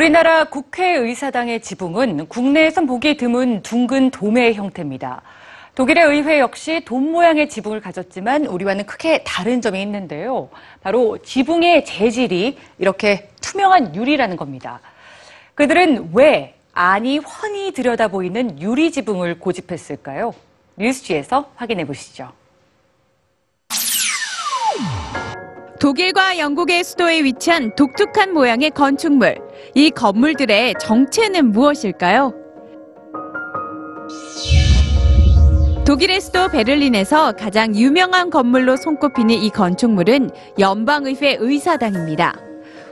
우리나라 0.00 0.44
국회의사당의 0.44 1.60
지붕은 1.60 2.28
국내에선 2.28 2.86
보기 2.86 3.18
드문 3.18 3.60
둥근 3.60 4.10
도매 4.10 4.54
형태입니다. 4.54 5.20
독일의 5.74 6.04
의회 6.06 6.40
역시 6.40 6.80
돔 6.86 7.12
모양의 7.12 7.50
지붕을 7.50 7.82
가졌지만 7.82 8.46
우리와는 8.46 8.86
크게 8.86 9.24
다른 9.24 9.60
점이 9.60 9.82
있는데요. 9.82 10.48
바로 10.80 11.18
지붕의 11.18 11.84
재질이 11.84 12.56
이렇게 12.78 13.28
투명한 13.42 13.94
유리라는 13.94 14.38
겁니다. 14.38 14.80
그들은 15.54 16.12
왜 16.14 16.54
안이 16.72 17.18
훤히 17.18 17.72
들여다 17.72 18.08
보이는 18.08 18.58
유리 18.58 18.90
지붕을 18.92 19.38
고집했을까요? 19.38 20.32
뉴스지에서 20.76 21.50
확인해 21.56 21.84
보시죠. 21.84 22.32
독일과 25.78 26.38
영국의 26.38 26.84
수도에 26.84 27.22
위치한 27.22 27.74
독특한 27.76 28.32
모양의 28.32 28.70
건축물. 28.70 29.49
이 29.74 29.90
건물들의 29.90 30.74
정체는 30.80 31.52
무엇일까요? 31.52 32.34
독일의 35.86 36.20
수도 36.20 36.48
베를린에서 36.48 37.32
가장 37.32 37.74
유명한 37.74 38.30
건물로 38.30 38.76
손꼽히는 38.76 39.34
이 39.34 39.50
건축물은 39.50 40.30
연방의회 40.58 41.38
의사당입니다. 41.40 42.34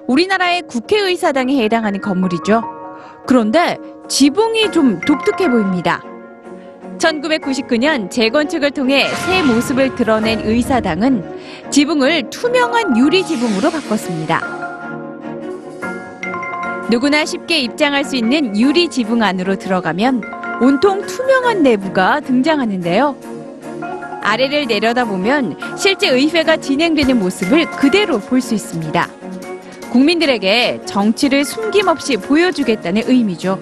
우리나라의 0.08 0.62
국회의사당에 0.62 1.62
해당하는 1.62 2.00
건물이죠. 2.00 2.62
그런데 3.26 3.76
지붕이 4.08 4.72
좀 4.72 5.00
독특해 5.00 5.48
보입니다. 5.48 6.02
1999년 6.98 8.10
재건축을 8.10 8.72
통해 8.72 9.06
새 9.06 9.42
모습을 9.42 9.94
드러낸 9.94 10.40
의사당은 10.40 11.70
지붕을 11.70 12.30
투명한 12.30 12.96
유리 12.96 13.24
지붕으로 13.24 13.70
바꿨습니다. 13.70 14.57
누구나 16.90 17.24
쉽게 17.24 17.60
입장할 17.60 18.04
수 18.04 18.16
있는 18.16 18.58
유리 18.58 18.88
지붕 18.88 19.22
안으로 19.22 19.56
들어가면 19.56 20.22
온통 20.62 21.06
투명한 21.06 21.62
내부가 21.62 22.20
등장하는데요. 22.20 23.16
아래를 24.22 24.66
내려다보면 24.66 25.56
실제 25.76 26.08
의회가 26.08 26.56
진행되는 26.58 27.18
모습을 27.18 27.70
그대로 27.72 28.18
볼 28.18 28.40
수 28.40 28.54
있습니다. 28.54 29.08
국민들에게 29.90 30.80
정치를 30.86 31.44
숨김없이 31.44 32.16
보여주겠다는 32.16 33.02
의미죠. 33.06 33.58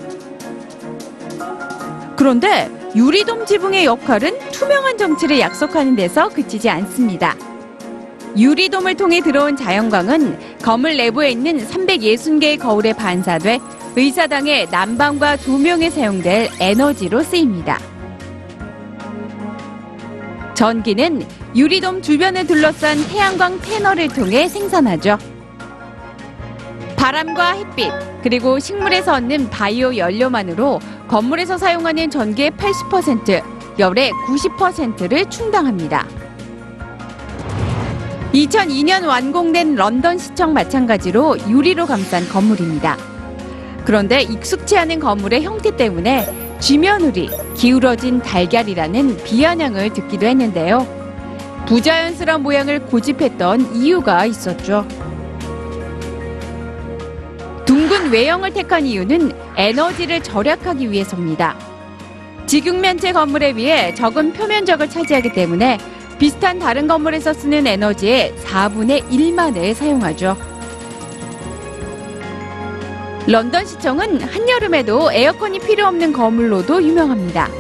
그런데 2.17 2.71
유리돔 2.97 3.47
지붕의 3.47 3.85
역할은 3.85 4.39
투명한 4.53 4.99
정치를 4.99 5.39
약속하는 5.39 5.95
데서 5.95 6.29
그치지 6.29 6.69
않습니다. 6.71 7.37
유리돔을 8.37 8.97
통해 8.97 9.21
들어온 9.21 9.57
자연광은 9.57 10.59
건물 10.63 10.97
내부에 10.97 11.31
있는 11.31 11.59
360개의 11.67 12.59
거울에 12.61 12.93
반사돼 12.93 13.59
의사당의 13.97 14.69
난방과 14.71 15.39
조명에 15.39 15.89
사용될 15.89 16.51
에너지로 16.61 17.23
쓰입니다. 17.23 17.79
전기는 20.55 21.27
유리돔 21.55 22.03
주변을 22.03 22.47
둘러싼 22.47 22.99
태양광 23.09 23.59
패널을 23.59 24.09
통해 24.09 24.49
생산하죠. 24.49 25.19
바람과 26.97 27.53
햇빛, 27.53 27.91
그리고 28.23 28.59
식물에서 28.59 29.15
얻는 29.15 29.49
바이오 29.49 29.97
연료만으로 29.97 30.81
건물에서 31.09 31.57
사용하는 31.57 32.11
전기의 32.11 32.51
80%, 32.53 33.43
열의 33.79 34.11
90%를 34.11 35.31
충당합니다. 35.31 36.07
2002년 38.37 39.07
완공된 39.07 39.77
런던 39.77 40.19
시청 40.19 40.53
마찬가지로 40.53 41.39
유리로 41.49 41.87
감싼 41.87 42.29
건물입니다. 42.29 42.99
그런데 43.87 44.21
익숙치 44.21 44.77
않은 44.77 45.01
건물의 45.01 45.43
형태 45.43 45.75
때문에 45.75 46.59
쥐며누리, 46.59 47.31
기울어진 47.55 48.21
달걀이라는 48.21 49.25
비아냥을 49.25 49.95
듣기도 49.95 50.27
했는데요. 50.27 50.87
부자연스러운 51.67 52.43
모양을 52.43 52.81
고집했던 52.81 53.75
이유가 53.75 54.27
있었죠. 54.27 54.87
둥근 57.65 58.11
외형을 58.11 58.53
택한 58.53 58.85
이유는 58.85 59.33
에너지를 59.57 60.23
절약하기 60.23 60.91
위해서입니다. 60.91 61.57
지금 62.47 62.81
면체 62.81 63.13
건물에 63.13 63.55
비해 63.55 63.95
적은 63.95 64.35
표면적을 64.35 64.91
차지하기 64.91 65.33
때문에 65.33 65.79
비슷한 66.19 66.59
다른 66.59 66.87
건물에서 66.87 67.35
쓰는 67.35 67.67
에너지의 67.67 68.35
4분의 68.43 69.09
1만을 69.11 69.75
사용하죠. 69.75 70.37
런던 73.27 73.67
시청은 73.67 74.23
한여름에도 74.23 75.13
에어컨이 75.13 75.59
필요 75.59 75.87
없는 75.87 76.13
건물로도 76.13 76.83
유명합니다. 76.83 77.51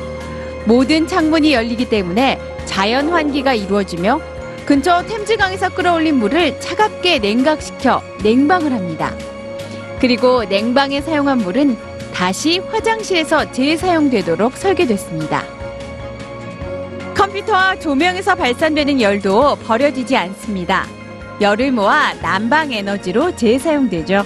모든 0.64 1.06
창문이 1.06 1.52
열리기 1.52 1.88
때문에 1.88 2.40
자연 2.64 3.10
환기가 3.10 3.54
이루어지며 3.54 4.20
근처 4.64 5.02
템즈강에서 5.02 5.70
끌어올린 5.70 6.16
물을 6.16 6.58
차갑게 6.60 7.18
냉각시켜 7.18 8.02
냉방을 8.22 8.72
합니다. 8.72 9.14
그리고 10.00 10.44
냉방에 10.44 11.02
사용한 11.02 11.38
물은 11.38 11.76
다시 12.12 12.58
화장실에서 12.58 13.52
재사용되도록 13.52 14.56
설계됐습니다. 14.56 15.44
컴퓨터와 17.26 17.78
조명에서 17.80 18.34
발산되는 18.36 19.00
열도 19.00 19.56
버려지지 19.56 20.16
않습니다. 20.16 20.86
열을 21.40 21.72
모아 21.72 22.14
난방 22.22 22.72
에너지로 22.72 23.34
재사용되죠. 23.34 24.24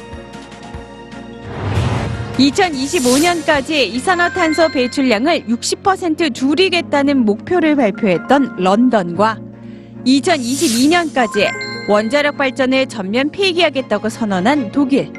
2025년까지 2.37 3.73
이산화탄소 3.73 4.69
배출량을 4.69 5.47
60% 5.47 6.35
줄이겠다는 6.35 7.25
목표를 7.25 7.77
발표했던 7.77 8.57
런던과 8.59 9.39
2022년까지 10.07 11.49
원자력 11.89 12.37
발전을 12.37 12.87
전면 12.87 13.31
폐기하겠다고 13.31 14.09
선언한 14.09 14.73
독일. 14.73 15.13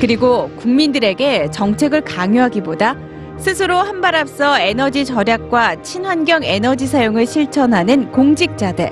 그리고 0.00 0.50
국민들에게 0.56 1.50
정책을 1.50 2.02
강요하기보다 2.02 3.13
스스로 3.38 3.76
한 3.78 4.00
발 4.00 4.14
앞서 4.16 4.58
에너지 4.60 5.04
절약과 5.04 5.82
친환경 5.82 6.44
에너지 6.44 6.86
사용을 6.86 7.26
실천하는 7.26 8.12
공직자들. 8.12 8.90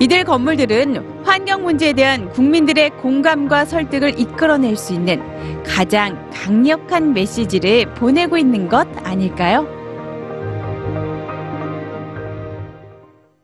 이들 0.00 0.24
건물들은 0.24 1.24
환경 1.24 1.64
문제에 1.64 1.92
대한 1.94 2.28
국민들의 2.30 2.90
공감과 3.00 3.64
설득을 3.64 4.20
이끌어낼 4.20 4.76
수 4.76 4.92
있는 4.92 5.20
가장 5.64 6.30
강력한 6.32 7.12
메시지를 7.12 7.92
보내고 7.94 8.36
있는 8.36 8.68
것 8.68 8.86
아닐까요? 9.04 9.66